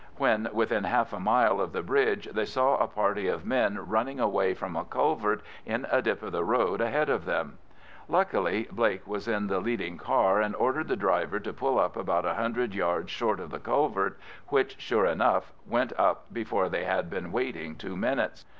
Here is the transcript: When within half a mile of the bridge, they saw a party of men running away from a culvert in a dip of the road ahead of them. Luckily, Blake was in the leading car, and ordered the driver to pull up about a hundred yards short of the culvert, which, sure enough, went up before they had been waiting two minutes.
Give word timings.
When 0.17 0.49
within 0.51 0.85
half 0.85 1.13
a 1.13 1.19
mile 1.19 1.61
of 1.61 1.73
the 1.73 1.83
bridge, 1.83 2.27
they 2.33 2.45
saw 2.45 2.75
a 2.77 2.87
party 2.87 3.27
of 3.27 3.45
men 3.45 3.77
running 3.87 4.19
away 4.19 4.55
from 4.55 4.75
a 4.75 4.83
culvert 4.83 5.43
in 5.63 5.85
a 5.91 6.01
dip 6.01 6.23
of 6.23 6.31
the 6.31 6.43
road 6.43 6.81
ahead 6.81 7.07
of 7.07 7.25
them. 7.25 7.59
Luckily, 8.09 8.67
Blake 8.71 9.05
was 9.05 9.27
in 9.27 9.45
the 9.45 9.59
leading 9.59 9.99
car, 9.99 10.41
and 10.41 10.55
ordered 10.55 10.87
the 10.87 10.95
driver 10.95 11.39
to 11.41 11.53
pull 11.53 11.77
up 11.77 11.95
about 11.95 12.25
a 12.25 12.33
hundred 12.33 12.73
yards 12.73 13.11
short 13.11 13.39
of 13.39 13.51
the 13.51 13.59
culvert, 13.59 14.17
which, 14.47 14.79
sure 14.81 15.05
enough, 15.05 15.53
went 15.67 15.93
up 15.99 16.25
before 16.33 16.67
they 16.67 16.85
had 16.85 17.07
been 17.07 17.31
waiting 17.31 17.75
two 17.75 17.95
minutes. 17.95 18.43